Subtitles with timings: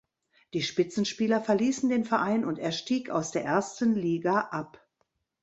[0.55, 4.83] Die Spitzenspieler verließen den Verein und er stieg aus der ersten Liga ab.